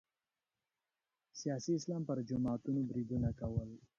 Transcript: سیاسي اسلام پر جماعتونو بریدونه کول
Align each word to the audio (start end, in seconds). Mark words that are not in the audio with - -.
سیاسي 1.39 1.71
اسلام 1.75 2.01
پر 2.07 2.17
جماعتونو 2.31 2.81
بریدونه 2.89 3.29
کول 3.39 3.69